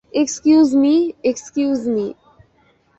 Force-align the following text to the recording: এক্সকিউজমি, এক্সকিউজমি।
এক্সকিউজমি, 0.13 0.95
এক্সকিউজমি। 1.23 2.07